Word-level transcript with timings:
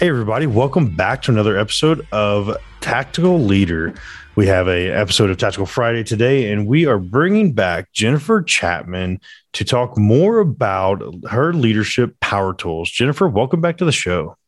Hey 0.00 0.08
everybody, 0.08 0.46
welcome 0.46 0.96
back 0.96 1.20
to 1.20 1.30
another 1.30 1.58
episode 1.58 2.08
of 2.10 2.56
Tactical 2.80 3.38
Leader. 3.38 3.92
We 4.34 4.46
have 4.46 4.66
a 4.66 4.88
episode 4.88 5.28
of 5.28 5.36
Tactical 5.36 5.66
Friday 5.66 6.04
today 6.04 6.50
and 6.50 6.66
we 6.66 6.86
are 6.86 6.98
bringing 6.98 7.52
back 7.52 7.92
Jennifer 7.92 8.40
Chapman 8.40 9.20
to 9.52 9.62
talk 9.62 9.98
more 9.98 10.38
about 10.38 11.02
her 11.28 11.52
leadership 11.52 12.18
power 12.20 12.54
tools. 12.54 12.90
Jennifer, 12.90 13.28
welcome 13.28 13.60
back 13.60 13.76
to 13.76 13.84
the 13.84 13.92
show. 13.92 14.38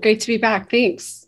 Great 0.00 0.20
to 0.20 0.28
be 0.28 0.38
back. 0.38 0.70
Thanks. 0.70 1.26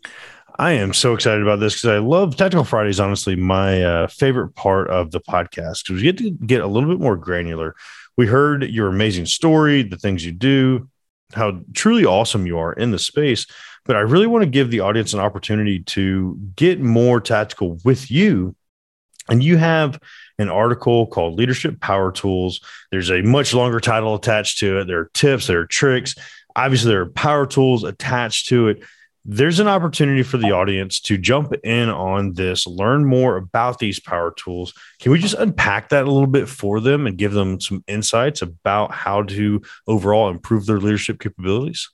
I 0.57 0.71
am 0.71 0.91
so 0.91 1.13
excited 1.13 1.43
about 1.43 1.59
this 1.59 1.75
because 1.75 1.91
I 1.91 1.99
love 1.99 2.35
Tactical 2.35 2.65
Fridays. 2.65 2.99
Honestly, 2.99 3.35
my 3.35 3.83
uh, 3.83 4.07
favorite 4.07 4.55
part 4.55 4.89
of 4.89 5.11
the 5.11 5.21
podcast 5.21 5.83
because 5.85 5.97
we 5.97 6.01
get 6.01 6.17
to 6.17 6.31
get 6.31 6.61
a 6.61 6.67
little 6.67 6.89
bit 6.89 6.99
more 6.99 7.17
granular. 7.17 7.75
We 8.17 8.25
heard 8.25 8.63
your 8.63 8.87
amazing 8.87 9.27
story, 9.27 9.83
the 9.83 9.97
things 9.97 10.25
you 10.25 10.31
do, 10.31 10.89
how 11.33 11.59
truly 11.73 12.05
awesome 12.05 12.45
you 12.45 12.57
are 12.57 12.73
in 12.73 12.91
the 12.91 12.99
space 12.99 13.47
but 13.85 13.95
I 13.95 13.99
really 13.99 14.27
want 14.27 14.41
to 14.41 14.49
give 14.49 14.71
the 14.71 14.79
audience 14.79 15.13
an 15.13 15.19
opportunity 15.19 15.79
to 15.83 16.37
get 16.55 16.81
more 16.81 17.21
tactical 17.21 17.79
with 17.85 18.09
you. 18.09 18.55
And 19.29 19.43
you 19.43 19.57
have 19.57 19.99
an 20.37 20.49
article 20.49 21.07
called 21.07 21.37
Leadership 21.37 21.79
Power 21.79 22.11
Tools. 22.11 22.61
There's 22.91 23.11
a 23.11 23.21
much 23.21 23.53
longer 23.53 23.79
title 23.79 24.15
attached 24.15 24.59
to 24.59 24.79
it. 24.79 24.85
There 24.85 24.99
are 24.99 25.11
tips, 25.13 25.47
there 25.47 25.61
are 25.61 25.67
tricks. 25.67 26.15
Obviously, 26.55 26.89
there 26.89 27.01
are 27.01 27.09
power 27.09 27.45
tools 27.45 27.83
attached 27.83 28.47
to 28.47 28.69
it. 28.69 28.83
There's 29.27 29.59
an 29.59 29.67
opportunity 29.67 30.21
for 30.21 30.37
the 30.37 30.51
audience 30.51 30.99
to 31.01 31.17
jump 31.17 31.51
in 31.63 31.89
on 31.89 32.33
this, 32.33 32.67
learn 32.67 33.05
more 33.05 33.37
about 33.37 33.79
these 33.79 33.99
power 33.99 34.31
tools. 34.37 34.71
Can 34.99 35.11
we 35.11 35.17
just 35.17 35.33
unpack 35.33 35.89
that 35.89 36.05
a 36.05 36.11
little 36.11 36.27
bit 36.27 36.47
for 36.47 36.79
them 36.79 37.07
and 37.07 37.17
give 37.17 37.33
them 37.33 37.59
some 37.59 37.83
insights 37.87 38.43
about 38.43 38.91
how 38.91 39.23
to 39.23 39.63
overall 39.87 40.29
improve 40.29 40.67
their 40.67 40.79
leadership 40.79 41.19
capabilities? 41.19 41.89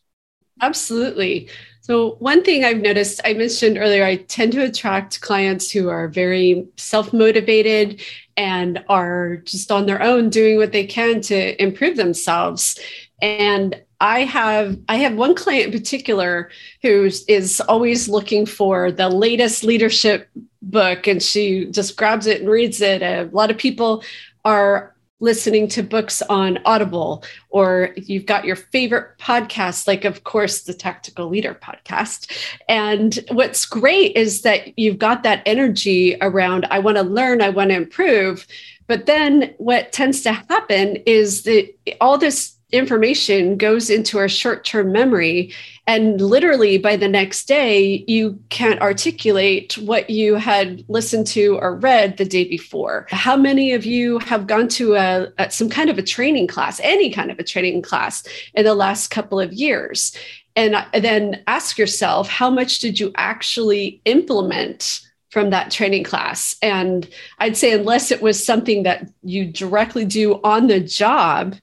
Absolutely. 0.61 1.49
So, 1.79 2.15
one 2.19 2.43
thing 2.43 2.63
I've 2.63 2.81
noticed, 2.81 3.21
I 3.25 3.33
mentioned 3.33 3.77
earlier, 3.77 4.03
I 4.03 4.17
tend 4.17 4.51
to 4.51 4.63
attract 4.63 5.21
clients 5.21 5.71
who 5.71 5.89
are 5.89 6.07
very 6.07 6.67
self 6.77 7.13
motivated 7.13 8.01
and 8.37 8.83
are 8.87 9.37
just 9.37 9.71
on 9.71 9.87
their 9.87 10.01
own 10.01 10.29
doing 10.29 10.57
what 10.57 10.71
they 10.73 10.85
can 10.85 11.21
to 11.21 11.61
improve 11.61 11.97
themselves. 11.97 12.77
And 13.21 13.81
I 13.99 14.21
have 14.21 14.79
I 14.89 14.97
have 14.97 15.15
one 15.15 15.35
client 15.35 15.67
in 15.67 15.79
particular 15.79 16.49
who 16.81 17.09
is 17.27 17.61
always 17.67 18.09
looking 18.09 18.45
for 18.45 18.91
the 18.91 19.09
latest 19.09 19.63
leadership 19.63 20.29
book 20.61 21.07
and 21.07 21.21
she 21.21 21.65
just 21.65 21.97
grabs 21.97 22.25
it 22.25 22.41
and 22.41 22.49
reads 22.49 22.81
it. 22.81 23.01
A 23.01 23.29
lot 23.31 23.51
of 23.51 23.57
people 23.57 24.03
are 24.43 24.95
listening 25.21 25.67
to 25.67 25.83
books 25.83 26.21
on 26.23 26.57
Audible, 26.65 27.23
or 27.49 27.93
you've 27.95 28.25
got 28.25 28.43
your 28.43 28.55
favorite 28.55 29.17
podcast, 29.19 29.87
like, 29.87 30.03
of 30.03 30.23
course, 30.23 30.63
the 30.63 30.73
Tactical 30.73 31.29
Leader 31.29 31.53
podcast. 31.53 32.31
And 32.67 33.19
what's 33.29 33.65
great 33.65 34.17
is 34.17 34.41
that 34.41 34.77
you've 34.79 34.97
got 34.97 35.21
that 35.23 35.43
energy 35.45 36.17
around, 36.21 36.65
I 36.71 36.79
want 36.79 36.97
to 36.97 37.03
learn, 37.03 37.41
I 37.41 37.49
want 37.49 37.69
to 37.69 37.75
improve. 37.75 38.47
But 38.87 39.05
then 39.05 39.53
what 39.59 39.91
tends 39.91 40.21
to 40.23 40.33
happen 40.33 40.97
is 41.05 41.43
that 41.43 41.71
all 42.01 42.17
this 42.17 42.57
information 42.71 43.57
goes 43.57 43.89
into 43.89 44.17
our 44.17 44.29
short 44.29 44.63
term 44.63 44.91
memory. 44.91 45.53
And 45.87 46.21
literally 46.21 46.77
by 46.77 46.95
the 46.95 47.07
next 47.07 47.47
day, 47.47 48.05
you 48.07 48.39
can't 48.49 48.81
articulate 48.81 49.77
what 49.77 50.09
you 50.09 50.35
had 50.35 50.85
listened 50.87 51.27
to 51.27 51.57
or 51.57 51.75
read 51.75 52.17
the 52.17 52.25
day 52.25 52.45
before. 52.45 53.07
How 53.09 53.35
many 53.35 53.73
of 53.73 53.85
you 53.85 54.19
have 54.19 54.47
gone 54.47 54.67
to 54.69 54.95
a, 54.95 55.27
a, 55.37 55.51
some 55.51 55.69
kind 55.69 55.89
of 55.89 55.97
a 55.97 56.03
training 56.03 56.47
class, 56.47 56.79
any 56.83 57.11
kind 57.11 57.31
of 57.31 57.39
a 57.39 57.43
training 57.43 57.81
class 57.81 58.23
in 58.53 58.63
the 58.63 58.75
last 58.75 59.09
couple 59.09 59.39
of 59.39 59.51
years? 59.51 60.15
And 60.55 60.75
then 60.93 61.43
ask 61.47 61.77
yourself, 61.77 62.27
how 62.27 62.49
much 62.49 62.79
did 62.79 62.99
you 62.99 63.11
actually 63.15 64.01
implement? 64.05 65.01
from 65.31 65.49
that 65.49 65.71
training 65.71 66.03
class. 66.03 66.57
And 66.61 67.09
I'd 67.39 67.55
say, 67.55 67.71
unless 67.71 68.11
it 68.11 68.21
was 68.21 68.45
something 68.45 68.83
that 68.83 69.09
you 69.23 69.45
directly 69.45 70.03
do 70.03 70.41
on 70.43 70.67
the 70.67 70.81
job, 70.81 71.55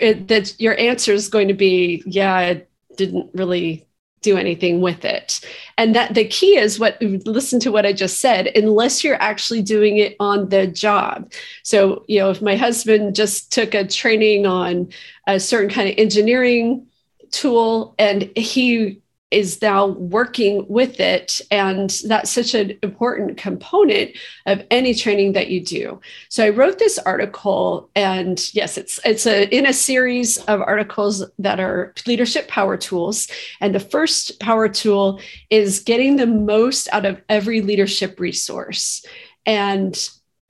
it, 0.00 0.28
that 0.28 0.58
your 0.60 0.78
answer 0.78 1.12
is 1.12 1.28
going 1.28 1.48
to 1.48 1.54
be, 1.54 2.02
yeah, 2.06 2.34
I 2.34 2.64
didn't 2.96 3.30
really 3.34 3.86
do 4.22 4.36
anything 4.36 4.80
with 4.80 5.04
it. 5.04 5.40
And 5.76 5.94
that 5.94 6.14
the 6.14 6.24
key 6.24 6.56
is 6.56 6.78
what 6.78 7.00
listen 7.02 7.58
to 7.60 7.72
what 7.72 7.84
I 7.84 7.92
just 7.92 8.20
said, 8.20 8.46
unless 8.56 9.02
you're 9.02 9.20
actually 9.20 9.62
doing 9.62 9.98
it 9.98 10.16
on 10.20 10.48
the 10.48 10.66
job. 10.66 11.32
So, 11.64 12.04
you 12.08 12.20
know, 12.20 12.30
if 12.30 12.40
my 12.40 12.56
husband 12.56 13.16
just 13.16 13.52
took 13.52 13.74
a 13.74 13.86
training 13.86 14.46
on 14.46 14.90
a 15.26 15.40
certain 15.40 15.70
kind 15.70 15.88
of 15.88 15.96
engineering 15.98 16.86
tool 17.32 17.94
and 17.98 18.30
he 18.36 19.01
is 19.32 19.60
now 19.62 19.86
working 19.86 20.66
with 20.68 21.00
it. 21.00 21.40
And 21.50 21.90
that's 22.06 22.30
such 22.30 22.54
an 22.54 22.78
important 22.82 23.36
component 23.36 24.16
of 24.46 24.64
any 24.70 24.94
training 24.94 25.32
that 25.32 25.48
you 25.48 25.64
do. 25.64 26.00
So 26.28 26.44
I 26.44 26.50
wrote 26.50 26.78
this 26.78 26.98
article, 26.98 27.90
and 27.94 28.38
yes, 28.54 28.76
it's 28.76 29.00
it's 29.04 29.26
a 29.26 29.48
in 29.54 29.66
a 29.66 29.72
series 29.72 30.38
of 30.44 30.60
articles 30.60 31.24
that 31.38 31.60
are 31.60 31.94
leadership 32.06 32.48
power 32.48 32.76
tools. 32.76 33.28
And 33.60 33.74
the 33.74 33.80
first 33.80 34.38
power 34.40 34.68
tool 34.68 35.20
is 35.50 35.80
getting 35.80 36.16
the 36.16 36.26
most 36.26 36.88
out 36.92 37.06
of 37.06 37.20
every 37.28 37.60
leadership 37.60 38.20
resource. 38.20 39.04
And 39.46 39.96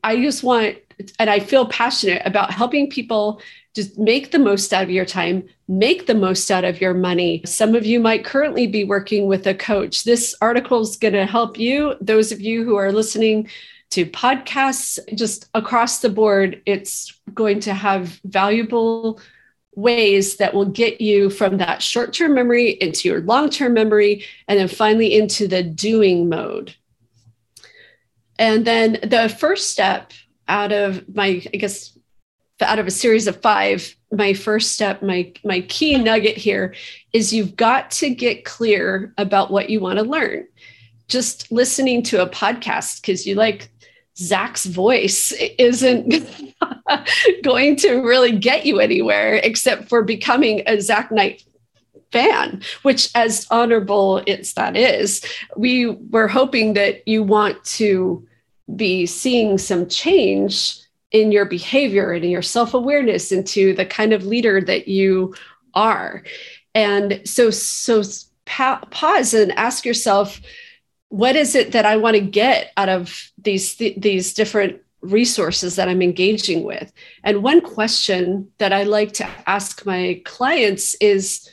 I 0.05 0.21
just 0.21 0.43
want 0.43 0.77
and 1.19 1.31
I 1.31 1.41
feel 1.41 1.67
passionate 1.67 2.23
about 2.25 2.53
helping 2.53 2.91
people 2.91 3.41
just 3.75 3.99
make 3.99 4.31
the 4.31 4.39
most 4.39 4.73
out 4.73 4.83
of 4.83 4.91
your 4.91 5.07
time, 5.07 5.45
make 5.67 6.07
the 6.07 6.15
most 6.15 6.51
out 6.51 6.65
of 6.65 6.81
your 6.81 6.93
money. 6.93 7.43
Some 7.47 7.75
of 7.75 7.87
you 7.87 8.01
might 8.01 8.25
currently 8.25 8.67
be 8.67 8.85
working 8.85 9.27
with 9.27 9.47
a 9.47 9.55
coach. 9.55 10.05
This 10.05 10.35
article 10.43 10.83
is 10.83 10.97
going 10.97 11.15
to 11.15 11.25
help 11.25 11.59
you. 11.59 11.95
Those 12.01 12.33
of 12.33 12.41
you 12.41 12.65
who 12.65 12.77
are 12.77 12.93
listening 12.93 13.49
to 13.91 14.07
podcasts, 14.07 14.99
just 15.15 15.49
across 15.55 16.01
the 16.01 16.11
board, 16.11 16.63
it's 16.67 17.19
going 17.35 17.61
to 17.61 17.75
have 17.75 18.21
valuable 18.25 19.21
ways 19.75 20.37
that 20.37 20.53
will 20.53 20.67
get 20.67 21.01
you 21.01 21.31
from 21.31 21.57
that 21.57 21.83
short 21.83 22.13
term 22.13 22.35
memory 22.35 22.71
into 22.71 23.09
your 23.09 23.21
long 23.23 23.49
term 23.49 23.73
memory, 23.73 24.25
and 24.49 24.59
then 24.59 24.69
finally 24.69 25.15
into 25.15 25.49
the 25.49 25.63
doing 25.63 26.29
mode. 26.29 26.75
And 28.39 28.65
then 28.67 28.99
the 29.03 29.29
first 29.29 29.71
step 29.71 30.13
out 30.49 30.73
of 30.73 31.15
my, 31.15 31.43
I 31.53 31.57
guess, 31.57 31.97
out 32.61 32.79
of 32.79 32.87
a 32.87 32.91
series 32.91 33.27
of 33.27 33.41
five, 33.41 33.95
my 34.11 34.35
first 34.35 34.73
step, 34.73 35.03
my 35.03 35.33
my 35.45 35.63
key 35.63 35.97
nugget 35.97 36.37
here 36.37 36.75
is 37.13 37.33
you've 37.33 37.57
got 37.57 37.91
to 37.93 38.11
get 38.11 38.45
clear 38.45 39.13
about 39.19 39.51
what 39.51 39.71
you 39.71 39.81
want 39.81 39.99
to 39.99 40.05
learn. 40.05 40.47
Just 41.09 41.51
listening 41.51 42.03
to 42.05 42.23
a 42.23 42.29
podcast 42.29 43.01
because 43.01 43.27
you 43.27 43.35
like 43.35 43.69
Zach's 44.17 44.67
voice 44.67 45.33
isn't 45.59 46.55
going 47.43 47.77
to 47.77 47.97
really 47.97 48.33
get 48.33 48.67
you 48.67 48.81
anywhere 48.81 49.37
except 49.37 49.89
for 49.89 50.03
becoming 50.03 50.63
a 50.67 50.81
Zach 50.81 51.11
Knight 51.11 51.43
fan, 52.13 52.63
which 52.83 53.09
as 53.15 53.47
honorable 53.51 54.23
as 54.29 54.53
that 54.53 54.77
is, 54.77 55.25
we 55.57 55.87
were 55.87 56.29
hoping 56.29 56.75
that 56.75 57.07
you 57.09 57.23
want 57.23 57.63
to 57.65 58.27
be 58.75 59.07
seeing 59.07 59.59
some 59.59 59.89
change 59.89 60.79
in 61.11 61.31
your 61.31 61.45
behavior 61.45 62.13
and 62.13 62.25
in 62.25 62.31
your 62.31 62.43
self-awareness 62.43 63.33
into 63.33 63.75
the 63.75 63.85
kind 63.85 64.13
of 64.13 64.25
leader 64.25 64.61
that 64.61 64.89
you 64.89 65.35
are. 65.75 66.23
And 66.75 67.21
so 67.25 67.51
so 67.51 68.03
pa- 68.45 68.85
pause 68.91 69.35
and 69.35 69.53
ask 69.53 69.85
yourself 69.85 70.41
what 71.09 71.37
is 71.37 71.55
it 71.55 71.73
that 71.73 71.85
i 71.85 71.95
want 71.95 72.15
to 72.15 72.23
get 72.23 72.73
out 72.79 72.89
of 72.89 73.31
these 73.37 73.75
th- 73.75 74.01
these 74.01 74.33
different 74.33 74.81
resources 75.03 75.77
that 75.77 75.89
i'm 75.89 76.01
engaging 76.01 76.63
with? 76.65 76.91
And 77.23 77.43
one 77.43 77.61
question 77.61 78.51
that 78.59 78.73
i 78.73 78.85
like 78.85 79.13
to 79.15 79.29
ask 79.47 79.85
my 79.85 80.23
clients 80.25 80.95
is 80.95 81.49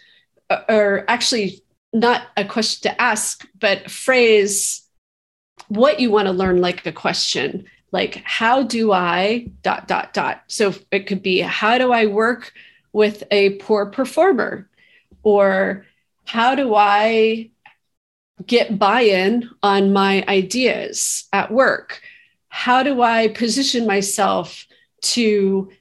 or 0.69 1.03
actually 1.09 1.61
not 1.93 2.27
a 2.37 2.45
question 2.45 2.89
to 2.89 3.01
ask 3.01 3.45
but 3.59 3.91
phrase 3.91 4.88
what 5.69 5.99
you 5.99 6.11
want 6.11 6.27
to 6.27 6.33
learn 6.33 6.61
like 6.61 6.85
a 6.85 6.91
question 6.91 7.65
like 7.91 8.21
how 8.25 8.61
do 8.61 8.91
i 8.91 9.47
dot 9.63 9.87
dot 9.87 10.13
dot 10.13 10.43
so 10.47 10.73
it 10.91 11.07
could 11.07 11.23
be 11.23 11.39
how 11.39 11.77
do 11.77 11.91
i 11.91 12.05
work 12.05 12.53
with 12.93 13.23
a 13.31 13.51
poor 13.55 13.85
performer 13.85 14.69
or 15.23 15.85
how 16.25 16.55
do 16.55 16.75
I 16.75 17.49
get 18.45 18.79
buy 18.79 19.01
in 19.01 19.49
on 19.63 19.93
my 19.93 20.23
ideas 20.27 21.27
at 21.33 21.51
work? 21.51 22.01
How 22.49 22.83
do 22.83 23.01
I 23.01 23.29
position 23.29 23.85
myself 23.85 24.67
to 25.01 25.71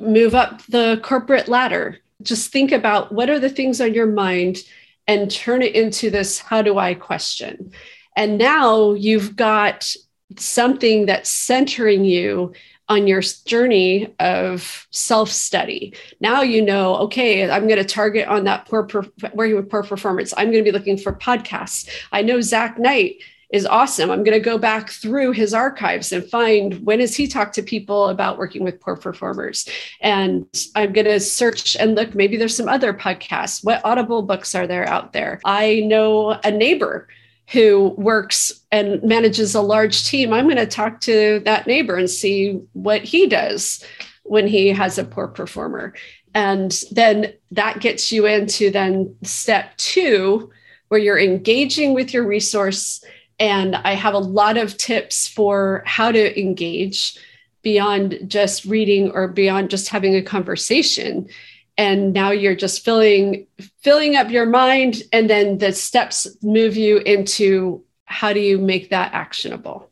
move 0.00 0.34
up 0.34 0.62
the 0.66 1.00
corporate 1.02 1.48
ladder? 1.48 1.98
Just 2.22 2.52
think 2.52 2.72
about 2.72 3.12
what 3.12 3.30
are 3.30 3.38
the 3.38 3.50
things 3.50 3.80
on 3.80 3.94
your 3.94 4.06
mind 4.06 4.58
and 5.06 5.30
turn 5.30 5.62
it 5.62 5.74
into 5.74 6.10
this 6.10 6.38
how 6.38 6.62
do 6.62 6.78
I 6.78 6.94
question? 6.94 7.72
And 8.16 8.38
now 8.38 8.92
you've 8.92 9.36
got 9.36 9.94
something 10.36 11.06
that's 11.06 11.30
centering 11.30 12.04
you 12.04 12.52
on 12.88 13.06
your 13.06 13.22
journey 13.46 14.14
of 14.18 14.86
self-study. 14.90 15.94
Now 16.20 16.42
you 16.42 16.60
know, 16.60 16.96
okay, 16.96 17.48
I'm 17.50 17.66
going 17.66 17.78
to 17.78 17.84
target 17.84 18.28
on 18.28 18.44
that 18.44 18.66
poor 18.66 18.82
per- 18.84 19.10
working 19.34 19.56
with 19.56 19.70
poor 19.70 19.82
performance. 19.82 20.34
I'm 20.36 20.50
going 20.50 20.64
to 20.64 20.70
be 20.70 20.76
looking 20.76 20.98
for 20.98 21.12
podcasts. 21.12 21.88
I 22.10 22.22
know 22.22 22.40
Zach 22.40 22.78
Knight 22.78 23.16
is 23.52 23.66
awesome. 23.66 24.10
I'm 24.10 24.24
going 24.24 24.36
to 24.36 24.44
go 24.44 24.58
back 24.58 24.90
through 24.90 25.32
his 25.32 25.54
archives 25.54 26.10
and 26.10 26.28
find 26.28 26.84
when 26.84 27.00
has 27.00 27.14
he 27.14 27.28
talked 27.28 27.54
to 27.54 27.62
people 27.62 28.08
about 28.08 28.38
working 28.38 28.64
with 28.64 28.80
poor 28.80 28.96
performers. 28.96 29.68
And 30.00 30.46
I'm 30.74 30.92
going 30.92 31.06
to 31.06 31.20
search 31.20 31.76
and 31.76 31.94
look, 31.94 32.14
maybe 32.14 32.36
there's 32.36 32.56
some 32.56 32.68
other 32.68 32.94
podcasts. 32.94 33.62
What 33.62 33.82
audible 33.84 34.22
books 34.22 34.54
are 34.54 34.66
there 34.66 34.88
out 34.88 35.12
there? 35.12 35.38
I 35.44 35.80
know 35.80 36.30
a 36.42 36.50
neighbor 36.50 37.08
who 37.48 37.94
works 37.98 38.52
and 38.70 39.02
manages 39.02 39.54
a 39.54 39.60
large 39.60 40.06
team, 40.06 40.32
I'm 40.32 40.46
going 40.46 40.56
to 40.56 40.66
talk 40.66 41.00
to 41.02 41.40
that 41.44 41.66
neighbor 41.66 41.96
and 41.96 42.08
see 42.08 42.60
what 42.72 43.02
he 43.02 43.26
does 43.26 43.84
when 44.22 44.46
he 44.46 44.68
has 44.68 44.98
a 44.98 45.04
poor 45.04 45.28
performer. 45.28 45.94
And 46.34 46.82
then 46.90 47.34
that 47.50 47.80
gets 47.80 48.10
you 48.10 48.26
into 48.26 48.70
then 48.70 49.14
step 49.22 49.76
two, 49.76 50.50
where 50.88 51.00
you're 51.00 51.18
engaging 51.18 51.94
with 51.94 52.14
your 52.14 52.26
resource. 52.26 53.04
And 53.38 53.76
I 53.76 53.94
have 53.94 54.14
a 54.14 54.18
lot 54.18 54.56
of 54.56 54.76
tips 54.76 55.28
for 55.28 55.82
how 55.84 56.12
to 56.12 56.40
engage 56.40 57.18
beyond 57.62 58.18
just 58.26 58.64
reading 58.64 59.10
or 59.10 59.28
beyond 59.28 59.70
just 59.70 59.88
having 59.88 60.14
a 60.16 60.22
conversation 60.22 61.28
and 61.76 62.12
now 62.12 62.30
you're 62.30 62.54
just 62.54 62.84
filling 62.84 63.46
filling 63.80 64.16
up 64.16 64.30
your 64.30 64.46
mind 64.46 65.02
and 65.12 65.28
then 65.28 65.58
the 65.58 65.72
steps 65.72 66.26
move 66.42 66.76
you 66.76 66.98
into 66.98 67.82
how 68.04 68.32
do 68.32 68.40
you 68.40 68.58
make 68.58 68.90
that 68.90 69.12
actionable? 69.14 69.88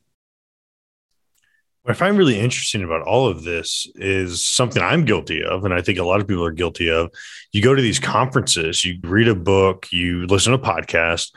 What 1.82 1.92
i 1.92 1.94
find 1.94 2.18
really 2.18 2.38
interesting 2.38 2.84
about 2.84 3.02
all 3.02 3.26
of 3.26 3.42
this 3.44 3.90
is 3.94 4.44
something 4.44 4.82
i'm 4.82 5.06
guilty 5.06 5.42
of 5.42 5.64
and 5.64 5.72
i 5.72 5.80
think 5.80 5.98
a 5.98 6.04
lot 6.04 6.20
of 6.20 6.28
people 6.28 6.44
are 6.44 6.52
guilty 6.52 6.90
of. 6.90 7.10
You 7.52 7.62
go 7.62 7.74
to 7.74 7.82
these 7.82 7.98
conferences 7.98 8.84
you 8.84 8.98
read 9.02 9.28
a 9.28 9.34
book 9.34 9.90
you 9.90 10.26
listen 10.26 10.52
to 10.52 10.58
a 10.58 10.62
podcast 10.62 11.32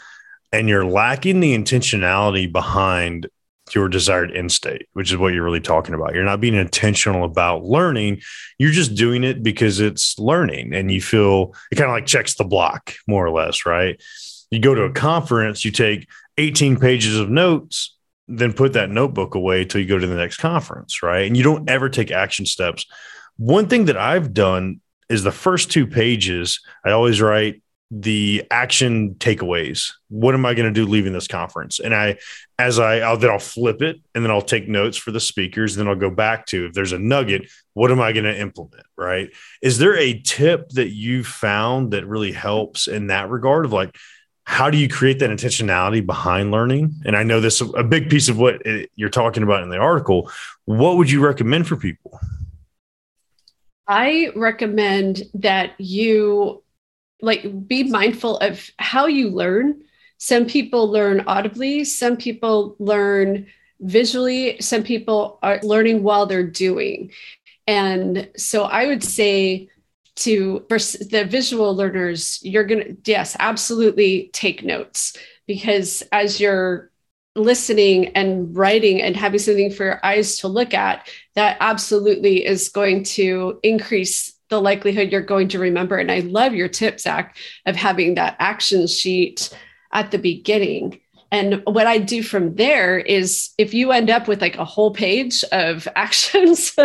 and 0.52 0.70
you're 0.70 0.86
lacking 0.86 1.40
the 1.40 1.58
intentionality 1.58 2.52
behind 2.52 3.28
your 3.76 3.90
desired 3.90 4.36
end 4.36 4.52
state, 4.52 4.88
which 4.94 5.12
is 5.12 5.18
what 5.18 5.34
you're 5.34 5.44
really 5.44 5.60
talking 5.60 5.96
about. 5.96 6.14
You're 6.14 6.24
not 6.24 6.42
being 6.42 6.56
intentional 6.56 7.24
about 7.24 7.64
learning. 7.64 8.22
You're 8.58 8.72
just 8.72 8.96
doing 8.96 9.24
it 9.24 9.44
because 9.44 9.80
it's 9.80 10.18
learning 10.20 10.74
and 10.74 10.92
you 10.92 11.02
feel 11.02 11.56
it 11.72 11.76
kind 11.76 11.90
of 11.90 11.94
like 11.94 12.06
checks 12.06 12.36
the 12.36 12.44
block, 12.44 12.96
more 13.08 13.26
or 13.26 13.32
less, 13.32 13.66
right? 13.66 14.02
You 14.52 14.60
go 14.60 14.76
to 14.76 14.84
a 14.84 14.94
conference, 14.94 15.66
you 15.66 15.72
take 15.72 16.08
18 16.38 16.80
pages 16.80 17.18
of 17.18 17.30
notes, 17.30 17.96
then 18.28 18.54
put 18.54 18.74
that 18.74 18.90
notebook 18.90 19.36
away 19.36 19.66
till 19.66 19.82
you 19.82 19.88
go 19.88 19.98
to 19.98 20.08
the 20.08 20.16
next 20.16 20.38
conference, 20.38 21.02
right? 21.02 21.26
And 21.26 21.36
you 21.36 21.44
don't 21.44 21.70
ever 21.70 21.90
take 21.90 22.12
action 22.12 22.46
steps. 22.46 22.86
One 23.38 23.68
thing 23.68 23.86
that 23.86 23.98
I've 23.98 24.34
done 24.34 24.82
is 25.10 25.24
the 25.24 25.32
first 25.32 25.72
two 25.72 25.88
pages, 25.88 26.60
I 26.86 26.92
always 26.92 27.22
write 27.22 27.63
the 27.96 28.44
action 28.50 29.14
takeaways. 29.16 29.92
What 30.10 30.34
am 30.34 30.48
I 30.48 30.56
going 30.56 30.66
to 30.66 30.74
do 30.74 30.90
leaving 30.90 31.14
this 31.14 31.28
conference? 31.28 31.80
And 31.80 31.94
I, 31.94 32.18
as 32.58 32.80
I, 32.80 33.00
I'll, 33.00 33.18
then 33.18 33.30
I'll 33.30 33.38
flip 33.38 33.84
it 33.84 34.02
and 34.16 34.24
then 34.24 34.32
I'll 34.32 34.42
take 34.42 34.68
notes 34.68 34.98
for 34.98 35.12
the 35.12 35.20
speakers. 35.20 35.76
Then 35.76 35.88
I'll 35.88 35.96
go 35.96 36.10
back 36.10 36.48
to 36.48 36.66
if 36.66 36.74
there's 36.74 36.92
a 36.92 36.98
nugget, 36.98 37.52
what 37.74 37.92
am 37.92 38.02
I 38.02 38.12
going 38.12 38.26
to 38.26 38.36
implement? 38.36 38.86
Right. 38.98 39.30
Is 39.62 39.78
there 39.78 39.96
a 39.96 40.20
tip 40.20 40.70
that 40.70 40.90
you 40.90 41.24
found 41.24 41.92
that 41.92 42.08
really 42.08 42.32
helps 42.32 42.88
in 42.88 43.08
that 43.08 43.30
regard 43.30 43.66
of 43.66 43.74
like, 43.74 43.96
how 44.46 44.72
do 44.72 44.78
you 44.78 44.90
create 44.90 45.20
that 45.20 45.30
intentionality 45.30 46.04
behind 46.04 46.52
learning? 46.52 46.96
And 47.06 47.16
I 47.16 47.24
know 47.24 47.40
this 47.40 47.62
a 47.62 47.84
big 47.84 48.10
piece 48.10 48.28
of 48.28 48.40
what 48.40 48.66
it, 48.66 48.90
you're 48.96 49.10
talking 49.10 49.44
about 49.44 49.62
in 49.62 49.70
the 49.70 49.78
article. 49.78 50.32
What 50.66 50.98
would 50.98 51.12
you 51.12 51.24
recommend 51.24 51.68
for 51.68 51.78
people? 51.78 52.20
I 53.88 54.32
recommend 54.36 55.24
that 55.36 55.80
you 55.80 56.64
like 57.24 57.68
be 57.68 57.84
mindful 57.84 58.38
of 58.38 58.70
how 58.78 59.08
you 59.08 59.30
learn. 59.30 59.82
Some 60.18 60.46
people 60.46 60.92
learn 60.92 61.22
audibly 61.22 61.84
some 61.86 62.18
people 62.18 62.76
learn 62.80 63.48
visually 63.80 64.58
some 64.62 64.84
people 64.84 65.40
are 65.42 65.60
learning 65.64 66.04
while 66.04 66.26
they're 66.26 66.48
doing. 66.48 67.12
And 67.66 68.30
so 68.36 68.64
i 68.64 68.86
would 68.86 69.04
say 69.04 69.70
to 70.16 70.64
for 70.70 70.78
the 70.78 71.26
visual 71.28 71.76
learners 71.76 72.40
you're 72.44 72.66
going 72.66 72.84
to 72.84 73.12
yes 73.12 73.36
absolutely 73.40 74.30
take 74.34 74.64
notes. 74.64 75.18
Because 75.48 76.04
as 76.12 76.40
you're 76.40 76.92
listening 77.36 78.08
and 78.10 78.56
writing 78.56 79.02
and 79.02 79.16
having 79.16 79.40
something 79.40 79.72
for 79.72 79.86
your 79.86 80.06
eyes 80.06 80.38
to 80.38 80.48
look 80.48 80.74
at 80.74 81.10
that 81.36 81.58
absolutely 81.60 82.46
is 82.46 82.70
going 82.70 83.04
to 83.04 83.60
increase 83.64 84.33
the 84.54 84.62
likelihood 84.62 85.12
you're 85.12 85.22
going 85.22 85.48
to 85.50 85.60
remember. 85.60 85.98
And 85.98 86.12
I 86.12 86.20
love 86.20 86.54
your 86.54 86.68
tip, 86.68 87.00
Zach, 87.00 87.36
of 87.66 87.76
having 87.76 88.16
that 88.16 88.36
action 88.40 88.88
sheet 88.88 89.50
at 89.92 90.12
the 90.12 90.20
beginning. 90.20 91.00
And 91.32 91.64
what 91.66 91.88
I 91.88 91.98
do 91.98 92.22
from 92.22 92.56
there 92.56 93.00
is 93.00 93.50
if 93.58 93.74
you 93.74 93.92
end 93.92 94.12
up 94.12 94.28
with 94.28 94.40
like 94.40 94.56
a 94.58 94.66
whole 94.66 94.92
page 94.92 95.44
of 95.52 95.88
actions, 95.96 96.76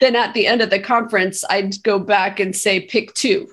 then 0.00 0.14
at 0.14 0.34
the 0.34 0.46
end 0.46 0.60
of 0.60 0.70
the 0.70 0.78
conference, 0.78 1.44
I'd 1.48 1.82
go 1.82 1.98
back 1.98 2.38
and 2.38 2.54
say, 2.54 2.80
pick 2.80 3.14
two 3.14 3.48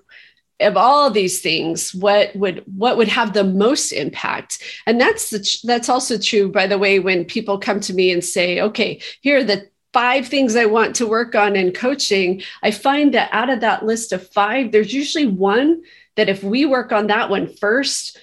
of 0.59 0.77
all 0.77 1.07
of 1.07 1.13
these 1.13 1.41
things 1.41 1.93
what 1.95 2.33
would 2.35 2.63
what 2.77 2.95
would 2.95 3.07
have 3.07 3.33
the 3.33 3.43
most 3.43 3.91
impact 3.91 4.61
and 4.85 5.01
that's 5.01 5.31
the, 5.31 5.59
that's 5.63 5.89
also 5.89 6.17
true 6.17 6.47
by 6.47 6.67
the 6.67 6.77
way 6.77 6.99
when 6.99 7.25
people 7.25 7.57
come 7.57 7.79
to 7.79 7.91
me 7.93 8.11
and 8.11 8.23
say 8.23 8.61
okay 8.61 9.01
here 9.21 9.39
are 9.39 9.43
the 9.43 9.67
five 9.93 10.27
things 10.27 10.55
I 10.55 10.65
want 10.65 10.95
to 10.97 11.07
work 11.07 11.35
on 11.35 11.55
in 11.55 11.71
coaching, 11.71 12.41
I 12.61 12.71
find 12.71 13.13
that 13.13 13.29
out 13.31 13.49
of 13.49 13.61
that 13.61 13.85
list 13.85 14.11
of 14.11 14.27
five, 14.31 14.71
there's 14.71 14.93
usually 14.93 15.27
one 15.27 15.83
that 16.15 16.29
if 16.29 16.43
we 16.43 16.65
work 16.65 16.91
on 16.91 17.07
that 17.07 17.29
one 17.29 17.47
first, 17.47 18.17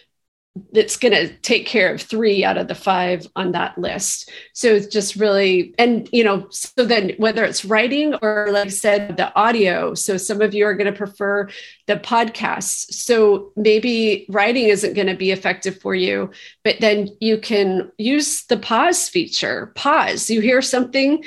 that's 0.73 0.97
going 0.97 1.13
to 1.13 1.33
take 1.39 1.65
care 1.65 1.95
of 1.95 2.03
three 2.03 2.45
out 2.45 2.59
of 2.59 2.67
the 2.67 2.75
five 2.75 3.27
on 3.37 3.53
that 3.53 3.79
list. 3.79 4.31
So 4.53 4.69
it's 4.69 4.89
just 4.89 5.15
really, 5.15 5.75
and 5.79 6.09
you 6.13 6.25
know, 6.25 6.49
so 6.51 6.85
then 6.85 7.13
whether 7.19 7.45
it's 7.45 7.65
writing 7.65 8.15
or, 8.21 8.49
like 8.51 8.67
I 8.67 8.71
said, 8.71 9.17
the 9.17 9.35
audio. 9.37 9.95
So 9.95 10.17
some 10.17 10.43
of 10.43 10.53
you 10.53 10.67
are 10.67 10.75
going 10.75 10.93
to 10.93 10.99
prefer 10.99 11.49
the 11.87 11.97
podcasts. 11.97 12.93
So 12.93 13.53
maybe 13.55 14.27
writing 14.29 14.67
isn't 14.67 14.95
going 14.95 15.07
to 15.07 15.17
be 15.17 15.31
effective 15.31 15.81
for 15.81 15.95
you, 15.95 16.31
but 16.65 16.81
then 16.81 17.09
you 17.21 17.39
can 17.39 17.93
use 17.97 18.45
the 18.47 18.57
pause 18.57 19.09
feature. 19.09 19.73
Pause. 19.77 20.31
You 20.31 20.41
hear 20.41 20.63
something 20.63 21.25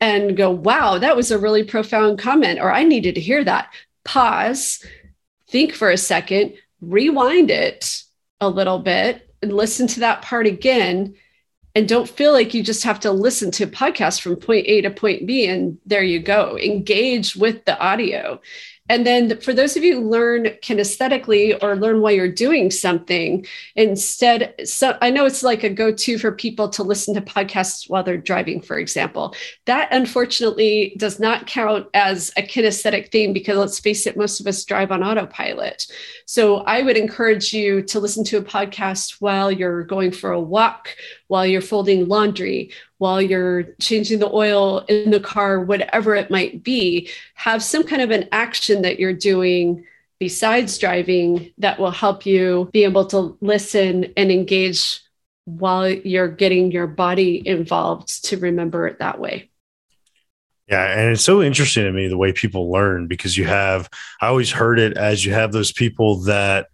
and 0.00 0.36
go, 0.36 0.50
wow, 0.50 0.98
that 0.98 1.16
was 1.16 1.30
a 1.30 1.38
really 1.38 1.64
profound 1.64 2.18
comment, 2.18 2.60
or 2.60 2.72
I 2.72 2.84
needed 2.84 3.14
to 3.14 3.20
hear 3.20 3.42
that. 3.44 3.72
Pause, 4.04 4.84
think 5.48 5.72
for 5.72 5.90
a 5.90 5.96
second, 5.96 6.54
rewind 6.80 7.50
it 7.50 8.02
a 8.40 8.48
little 8.48 8.78
bit, 8.78 9.34
and 9.42 9.52
listen 9.52 9.86
to 9.88 10.00
that 10.00 10.22
part 10.22 10.46
again. 10.46 11.14
And 11.76 11.88
don't 11.88 12.08
feel 12.08 12.32
like 12.32 12.54
you 12.54 12.62
just 12.62 12.84
have 12.84 13.00
to 13.00 13.10
listen 13.10 13.50
to 13.52 13.64
a 13.64 13.68
podcast 13.68 14.20
from 14.20 14.36
point 14.36 14.66
A 14.68 14.82
to 14.82 14.90
point 14.90 15.26
B 15.26 15.46
and 15.46 15.78
there 15.84 16.04
you 16.04 16.20
go. 16.20 16.56
Engage 16.56 17.34
with 17.34 17.64
the 17.64 17.76
audio. 17.78 18.40
And 18.90 19.06
then 19.06 19.40
for 19.40 19.54
those 19.54 19.78
of 19.78 19.82
you 19.82 19.94
who 19.94 20.10
learn 20.10 20.44
kinesthetically 20.62 21.56
or 21.62 21.74
learn 21.74 22.02
while 22.02 22.12
you're 22.12 22.28
doing 22.28 22.70
something, 22.70 23.46
instead, 23.76 24.54
so 24.64 24.98
I 25.00 25.08
know 25.08 25.24
it's 25.24 25.42
like 25.42 25.62
a 25.62 25.70
go 25.70 25.90
to 25.90 26.18
for 26.18 26.32
people 26.32 26.68
to 26.68 26.82
listen 26.82 27.14
to 27.14 27.22
podcasts 27.22 27.88
while 27.88 28.02
they're 28.02 28.18
driving, 28.18 28.60
for 28.60 28.78
example. 28.78 29.34
That 29.64 29.88
unfortunately 29.90 30.94
does 30.98 31.18
not 31.18 31.46
count 31.46 31.86
as 31.94 32.30
a 32.36 32.42
kinesthetic 32.42 33.10
thing 33.10 33.32
because 33.32 33.56
let's 33.56 33.80
face 33.80 34.06
it, 34.06 34.18
most 34.18 34.38
of 34.38 34.46
us 34.46 34.64
drive 34.66 34.92
on 34.92 35.02
autopilot. 35.02 35.86
So 36.26 36.58
I 36.58 36.82
would 36.82 36.98
encourage 36.98 37.54
you 37.54 37.80
to 37.84 38.00
listen 38.00 38.22
to 38.24 38.36
a 38.36 38.44
podcast 38.44 39.12
while 39.20 39.50
you're 39.50 39.84
going 39.84 40.12
for 40.12 40.32
a 40.32 40.40
walk, 40.40 40.94
while 41.28 41.46
you're 41.46 41.62
folding 41.62 42.06
laundry, 42.06 42.70
while 43.04 43.20
you're 43.20 43.64
changing 43.82 44.18
the 44.18 44.32
oil 44.32 44.78
in 44.88 45.10
the 45.10 45.20
car, 45.20 45.60
whatever 45.60 46.14
it 46.14 46.30
might 46.30 46.64
be, 46.64 47.06
have 47.34 47.62
some 47.62 47.82
kind 47.82 48.00
of 48.00 48.10
an 48.10 48.26
action 48.32 48.80
that 48.80 48.98
you're 48.98 49.12
doing 49.12 49.84
besides 50.18 50.78
driving 50.78 51.52
that 51.58 51.78
will 51.78 51.90
help 51.90 52.24
you 52.24 52.70
be 52.72 52.82
able 52.82 53.04
to 53.04 53.36
listen 53.42 54.10
and 54.16 54.32
engage 54.32 55.02
while 55.44 55.86
you're 55.86 56.28
getting 56.28 56.72
your 56.72 56.86
body 56.86 57.46
involved 57.46 58.24
to 58.24 58.38
remember 58.38 58.86
it 58.86 59.00
that 59.00 59.20
way. 59.20 59.50
Yeah, 60.66 60.86
and 60.98 61.10
it's 61.10 61.22
so 61.22 61.42
interesting 61.42 61.84
to 61.84 61.92
me 61.92 62.08
the 62.08 62.16
way 62.16 62.32
people 62.32 62.72
learn 62.72 63.06
because 63.06 63.36
you 63.36 63.44
have 63.44 63.90
I 64.22 64.28
always 64.28 64.50
heard 64.50 64.78
it 64.78 64.96
as 64.96 65.26
you 65.26 65.34
have 65.34 65.52
those 65.52 65.72
people 65.72 66.22
that 66.22 66.68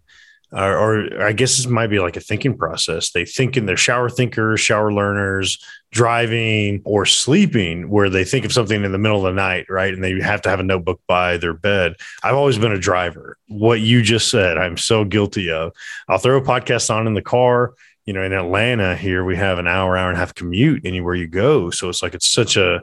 are, 0.53 0.77
or 0.77 1.23
I 1.23 1.31
guess 1.31 1.57
this 1.57 1.67
might 1.67 1.87
be 1.87 1.99
like 1.99 2.17
a 2.17 2.21
thinking 2.21 2.57
process. 2.57 3.11
They 3.11 3.25
think 3.25 3.55
in 3.55 3.65
their 3.65 3.77
shower 3.77 4.09
thinkers, 4.09 4.59
shower 4.59 4.91
learners, 4.91 5.57
driving 5.91 6.81
or 6.83 7.05
sleeping, 7.05 7.89
where 7.89 8.09
they 8.09 8.23
think 8.23 8.45
of 8.45 8.53
something 8.53 8.83
in 8.83 8.91
the 8.91 8.97
middle 8.97 9.25
of 9.25 9.33
the 9.33 9.41
night, 9.41 9.65
right? 9.69 9.93
And 9.93 10.03
they 10.03 10.19
have 10.21 10.41
to 10.43 10.49
have 10.49 10.59
a 10.59 10.63
notebook 10.63 11.01
by 11.07 11.37
their 11.37 11.53
bed. 11.53 11.95
I've 12.23 12.35
always 12.35 12.57
been 12.57 12.71
a 12.71 12.79
driver. 12.79 13.37
What 13.47 13.81
you 13.81 14.01
just 14.01 14.29
said, 14.29 14.57
I'm 14.57 14.77
so 14.77 15.05
guilty 15.05 15.51
of. 15.51 15.73
I'll 16.07 16.17
throw 16.17 16.37
a 16.37 16.41
podcast 16.41 16.93
on 16.93 17.07
in 17.07 17.13
the 17.13 17.21
car. 17.21 17.73
You 18.05 18.13
know, 18.13 18.23
in 18.23 18.33
Atlanta 18.33 18.95
here, 18.95 19.23
we 19.23 19.35
have 19.37 19.59
an 19.59 19.67
hour, 19.67 19.95
hour 19.95 20.09
and 20.09 20.17
a 20.17 20.19
half 20.19 20.33
commute 20.33 20.85
anywhere 20.85 21.15
you 21.15 21.27
go. 21.27 21.69
So 21.69 21.87
it's 21.87 22.01
like 22.01 22.13
it's 22.13 22.27
such 22.27 22.57
a 22.57 22.81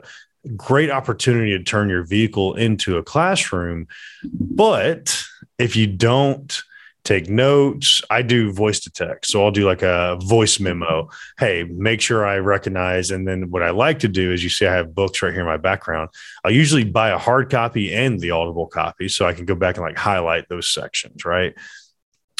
great 0.55 0.89
opportunity 0.89 1.57
to 1.57 1.63
turn 1.63 1.89
your 1.89 2.03
vehicle 2.03 2.55
into 2.55 2.97
a 2.97 3.03
classroom. 3.03 3.87
But 4.23 5.21
if 5.57 5.75
you 5.75 5.87
don't 5.87 6.61
take 7.09 7.27
notes, 7.27 8.03
I 8.11 8.21
do 8.21 8.53
voice 8.53 8.81
to 8.81 8.91
text. 8.91 9.31
So 9.31 9.43
I'll 9.43 9.49
do 9.49 9.65
like 9.65 9.81
a 9.81 10.19
voice 10.21 10.59
memo. 10.59 11.09
Hey, 11.39 11.63
make 11.63 12.01
sure 12.01 12.23
I 12.23 12.37
recognize. 12.37 13.09
And 13.09 13.27
then 13.27 13.49
what 13.49 13.63
I 13.63 13.71
like 13.71 13.97
to 13.99 14.07
do 14.07 14.31
is 14.31 14.43
you 14.43 14.49
see 14.49 14.67
I 14.67 14.75
have 14.75 14.93
books 14.93 15.23
right 15.23 15.31
here 15.31 15.41
in 15.41 15.47
my 15.47 15.57
background. 15.57 16.11
I'll 16.45 16.51
usually 16.51 16.83
buy 16.83 17.09
a 17.09 17.17
hard 17.17 17.49
copy 17.49 17.95
and 17.95 18.19
the 18.19 18.29
audible 18.29 18.67
copy 18.67 19.09
so 19.09 19.25
I 19.25 19.33
can 19.33 19.45
go 19.45 19.55
back 19.55 19.77
and 19.77 19.85
like 19.85 19.97
highlight 19.97 20.49
those 20.49 20.69
sections, 20.69 21.25
right? 21.25 21.55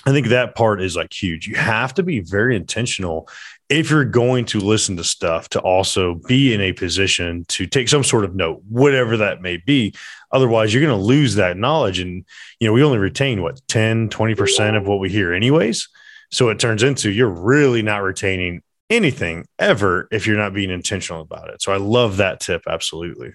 I 0.05 0.11
think 0.11 0.27
that 0.27 0.53
part 0.53 0.83
is 0.83 0.95
like 0.95 1.11
huge. 1.11 1.47
You 1.47 1.55
have 1.55 1.95
to 1.95 2.03
be 2.03 2.19
very 2.19 2.55
intentional 2.55 3.27
if 3.69 3.91
you're 3.91 4.05
going 4.05 4.45
to 4.45 4.59
listen 4.59 4.97
to 4.97 5.03
stuff 5.03 5.47
to 5.49 5.59
also 5.59 6.15
be 6.27 6.53
in 6.53 6.61
a 6.61 6.73
position 6.73 7.45
to 7.49 7.67
take 7.67 7.87
some 7.87 8.03
sort 8.03 8.25
of 8.25 8.35
note, 8.35 8.63
whatever 8.67 9.17
that 9.17 9.41
may 9.41 9.57
be. 9.57 9.93
Otherwise, 10.31 10.73
you're 10.73 10.83
going 10.83 10.97
to 10.97 11.05
lose 11.05 11.35
that 11.35 11.55
knowledge. 11.55 11.99
And, 11.99 12.25
you 12.59 12.67
know, 12.67 12.73
we 12.73 12.83
only 12.83 12.97
retain 12.97 13.43
what 13.43 13.61
10, 13.67 14.09
20% 14.09 14.75
of 14.75 14.87
what 14.87 14.99
we 14.99 15.09
hear, 15.09 15.33
anyways. 15.33 15.87
So 16.31 16.49
it 16.49 16.59
turns 16.59 16.81
into 16.81 17.11
you're 17.11 17.29
really 17.29 17.83
not 17.83 18.01
retaining 18.01 18.61
anything 18.89 19.45
ever 19.59 20.07
if 20.11 20.25
you're 20.25 20.37
not 20.37 20.53
being 20.53 20.71
intentional 20.71 21.21
about 21.21 21.49
it. 21.49 21.61
So 21.61 21.71
I 21.71 21.77
love 21.77 22.17
that 22.17 22.39
tip. 22.39 22.63
Absolutely. 22.67 23.33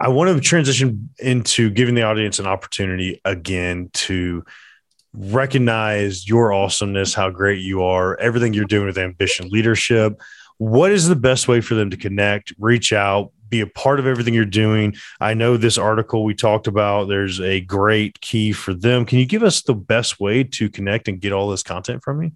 I 0.00 0.08
want 0.08 0.34
to 0.34 0.40
transition 0.40 1.10
into 1.18 1.70
giving 1.70 1.94
the 1.94 2.02
audience 2.02 2.40
an 2.40 2.46
opportunity 2.46 3.20
again 3.24 3.90
to 3.92 4.44
recognize 5.14 6.26
your 6.26 6.52
awesomeness, 6.52 7.14
how 7.14 7.30
great 7.30 7.60
you 7.60 7.82
are, 7.82 8.18
everything 8.18 8.54
you're 8.54 8.64
doing 8.64 8.86
with 8.86 8.98
ambition 8.98 9.48
leadership. 9.50 10.20
What 10.58 10.92
is 10.92 11.08
the 11.08 11.16
best 11.16 11.48
way 11.48 11.60
for 11.60 11.74
them 11.74 11.90
to 11.90 11.96
connect, 11.96 12.52
reach 12.58 12.92
out, 12.92 13.32
be 13.48 13.60
a 13.60 13.66
part 13.66 14.00
of 14.00 14.06
everything 14.06 14.32
you're 14.32 14.44
doing? 14.44 14.94
I 15.20 15.34
know 15.34 15.56
this 15.56 15.76
article 15.76 16.24
we 16.24 16.34
talked 16.34 16.66
about, 16.66 17.08
there's 17.08 17.40
a 17.40 17.60
great 17.60 18.20
key 18.20 18.52
for 18.52 18.72
them. 18.72 19.04
Can 19.04 19.18
you 19.18 19.26
give 19.26 19.42
us 19.42 19.62
the 19.62 19.74
best 19.74 20.20
way 20.20 20.44
to 20.44 20.70
connect 20.70 21.08
and 21.08 21.20
get 21.20 21.32
all 21.32 21.50
this 21.50 21.62
content 21.62 22.02
from 22.02 22.18
me? 22.18 22.32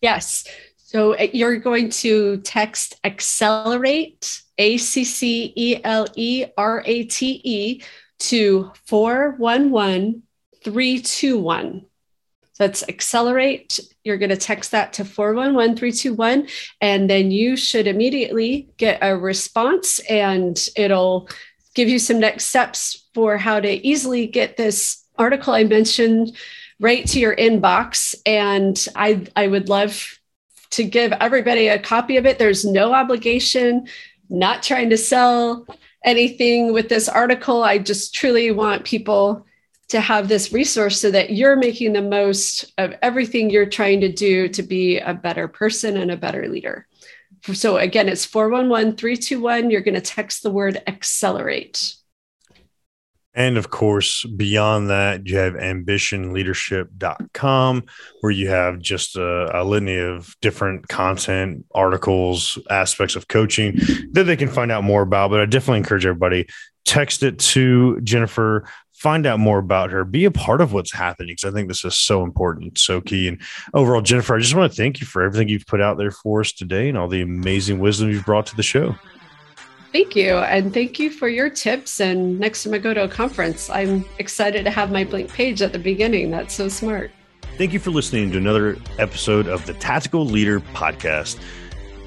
Yes. 0.00 0.44
So 0.76 1.14
uh, 1.14 1.26
you're 1.32 1.58
going 1.58 1.90
to 1.90 2.38
text 2.38 2.98
accelerate, 3.04 4.42
A 4.56 4.78
C 4.78 5.04
C 5.04 5.52
E 5.54 5.80
L 5.84 6.06
E 6.16 6.46
R 6.56 6.82
A 6.86 7.04
T 7.04 7.40
E, 7.44 7.82
to 8.20 8.72
411 8.86 10.22
321. 10.64 11.84
That's 12.58 12.82
accelerate. 12.88 13.78
You're 14.04 14.18
going 14.18 14.30
to 14.30 14.36
text 14.36 14.72
that 14.72 14.92
to 14.94 15.04
411321, 15.04 16.48
and 16.80 17.08
then 17.08 17.30
you 17.30 17.56
should 17.56 17.86
immediately 17.86 18.68
get 18.76 18.98
a 19.00 19.16
response, 19.16 20.00
and 20.10 20.58
it'll 20.76 21.28
give 21.74 21.88
you 21.88 21.98
some 21.98 22.18
next 22.18 22.46
steps 22.46 23.06
for 23.14 23.36
how 23.36 23.60
to 23.60 23.86
easily 23.86 24.26
get 24.26 24.56
this 24.56 25.04
article 25.16 25.54
I 25.54 25.64
mentioned 25.64 26.36
right 26.80 27.06
to 27.06 27.20
your 27.20 27.36
inbox. 27.36 28.14
And 28.26 28.86
I, 28.96 29.26
I 29.36 29.46
would 29.46 29.68
love 29.68 30.18
to 30.70 30.84
give 30.84 31.12
everybody 31.12 31.68
a 31.68 31.78
copy 31.78 32.16
of 32.16 32.26
it. 32.26 32.38
There's 32.38 32.64
no 32.64 32.92
obligation, 32.92 33.88
not 34.28 34.62
trying 34.62 34.90
to 34.90 34.96
sell 34.96 35.66
anything 36.04 36.72
with 36.72 36.88
this 36.88 37.08
article. 37.08 37.62
I 37.62 37.78
just 37.78 38.14
truly 38.14 38.50
want 38.50 38.84
people 38.84 39.46
to 39.88 40.00
have 40.00 40.28
this 40.28 40.52
resource 40.52 41.00
so 41.00 41.10
that 41.10 41.30
you're 41.30 41.56
making 41.56 41.94
the 41.94 42.02
most 42.02 42.72
of 42.78 42.94
everything 43.02 43.50
you're 43.50 43.66
trying 43.66 44.00
to 44.02 44.12
do 44.12 44.48
to 44.48 44.62
be 44.62 44.98
a 44.98 45.14
better 45.14 45.48
person 45.48 45.96
and 45.96 46.10
a 46.10 46.16
better 46.16 46.46
leader. 46.48 46.86
So 47.52 47.76
again, 47.78 48.08
it's 48.08 48.24
411 48.24 48.96
321. 48.96 49.70
You're 49.70 49.80
going 49.80 49.94
to 49.94 50.00
text 50.00 50.42
the 50.42 50.50
word 50.50 50.82
accelerate. 50.86 51.94
And 53.34 53.56
of 53.56 53.70
course, 53.70 54.24
beyond 54.24 54.90
that, 54.90 55.28
you 55.28 55.36
have 55.36 55.54
ambitionleadership.com, 55.54 57.84
where 58.20 58.32
you 58.32 58.48
have 58.48 58.80
just 58.80 59.16
a, 59.16 59.60
a, 59.60 59.62
litany 59.62 59.98
of 59.98 60.34
different 60.40 60.88
content, 60.88 61.64
articles, 61.72 62.58
aspects 62.68 63.14
of 63.14 63.28
coaching 63.28 63.78
that 64.10 64.24
they 64.24 64.36
can 64.36 64.48
find 64.48 64.72
out 64.72 64.82
more 64.82 65.02
about. 65.02 65.30
But 65.30 65.38
I 65.40 65.46
definitely 65.46 65.78
encourage 65.78 66.04
everybody 66.04 66.48
text 66.84 67.22
it 67.22 67.38
to 67.38 68.00
Jennifer 68.00 68.68
find 68.98 69.26
out 69.26 69.38
more 69.38 69.58
about 69.58 69.90
her, 69.92 70.04
be 70.04 70.24
a 70.24 70.30
part 70.30 70.60
of 70.60 70.72
what's 70.72 70.92
happening 70.92 71.28
because 71.32 71.44
I 71.44 71.54
think 71.54 71.68
this 71.68 71.84
is 71.84 71.96
so 71.96 72.24
important, 72.24 72.78
so 72.78 73.00
key. 73.00 73.28
And 73.28 73.40
overall, 73.72 74.02
Jennifer, 74.02 74.34
I 74.34 74.40
just 74.40 74.56
want 74.56 74.72
to 74.72 74.76
thank 74.76 75.00
you 75.00 75.06
for 75.06 75.22
everything 75.22 75.48
you've 75.48 75.66
put 75.66 75.80
out 75.80 75.98
there 75.98 76.10
for 76.10 76.40
us 76.40 76.52
today 76.52 76.88
and 76.88 76.98
all 76.98 77.06
the 77.06 77.22
amazing 77.22 77.78
wisdom 77.78 78.10
you've 78.10 78.26
brought 78.26 78.46
to 78.46 78.56
the 78.56 78.62
show. 78.62 78.96
Thank 79.92 80.16
you. 80.16 80.38
And 80.38 80.74
thank 80.74 80.98
you 80.98 81.10
for 81.10 81.28
your 81.28 81.48
tips. 81.48 82.00
And 82.00 82.40
next 82.40 82.64
time 82.64 82.74
I 82.74 82.78
go 82.78 82.92
to 82.92 83.04
a 83.04 83.08
conference, 83.08 83.70
I'm 83.70 84.04
excited 84.18 84.64
to 84.64 84.70
have 84.70 84.90
my 84.90 85.04
blank 85.04 85.32
page 85.32 85.62
at 85.62 85.72
the 85.72 85.78
beginning. 85.78 86.30
That's 86.30 86.54
so 86.54 86.68
smart. 86.68 87.12
Thank 87.56 87.72
you 87.72 87.78
for 87.78 87.90
listening 87.90 88.32
to 88.32 88.38
another 88.38 88.76
episode 88.98 89.46
of 89.46 89.64
the 89.64 89.74
Tactical 89.74 90.26
Leader 90.26 90.60
Podcast. 90.60 91.40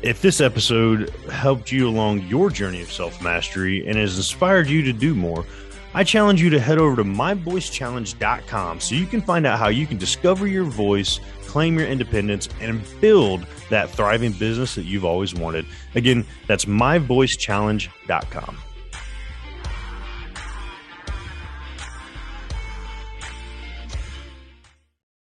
If 0.04 0.22
this 0.22 0.42
episode 0.42 1.10
helped 1.32 1.72
you 1.72 1.88
along 1.88 2.22
your 2.24 2.50
journey 2.50 2.82
of 2.82 2.92
self 2.92 3.22
mastery 3.22 3.88
and 3.88 3.98
has 3.98 4.18
inspired 4.18 4.68
you 4.68 4.82
to 4.84 4.94
do 4.94 5.16
more, 5.16 5.46
I 5.94 6.04
challenge 6.06 6.42
you 6.42 6.50
to 6.52 6.60
head 6.60 6.78
over 6.78 6.96
to 6.96 7.04
myvoicechallenge.com 7.04 8.80
so 8.80 8.96
you 8.96 9.06
can 9.06 9.22
find 9.22 9.46
out 9.46 9.60
how 9.60 9.68
you 9.68 9.86
can 9.86 9.98
discover 9.98 10.48
your 10.48 10.64
voice, 10.64 11.20
claim 11.48 11.78
your 11.78 11.88
independence, 11.88 12.48
and 12.62 12.82
build 13.02 13.46
that 13.70 13.90
thriving 13.90 14.32
business 14.32 14.76
that 14.76 14.86
you've 14.86 15.04
always 15.04 15.36
wanted. 15.36 15.66
Again, 15.96 16.26
that's 16.48 16.66
myvoicechallenge.com. 16.66 18.58